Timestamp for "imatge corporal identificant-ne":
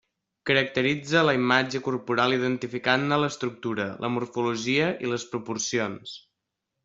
1.39-3.19